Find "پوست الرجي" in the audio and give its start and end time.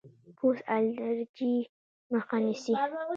0.37-1.53